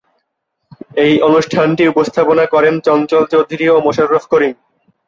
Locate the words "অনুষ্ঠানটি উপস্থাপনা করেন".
1.27-2.75